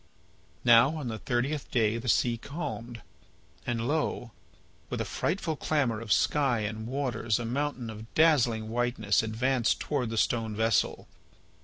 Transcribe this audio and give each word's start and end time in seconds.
Now 0.65 0.95
on 0.95 1.09
the 1.09 1.19
thirtieth 1.19 1.69
day 1.69 1.99
the 1.99 2.09
sea 2.09 2.35
calmed. 2.35 3.03
And 3.67 3.87
lo! 3.87 4.31
with 4.89 4.99
a 4.99 5.05
frightful 5.05 5.55
clamour 5.55 6.01
of 6.01 6.11
sky 6.11 6.61
and 6.61 6.87
waters 6.87 7.37
a 7.37 7.45
mountain 7.45 7.87
of 7.91 8.11
dazzling 8.15 8.69
whiteness 8.69 9.21
advanced 9.21 9.79
towards 9.79 10.09
the 10.09 10.17
stone 10.17 10.55
vessel. 10.55 11.07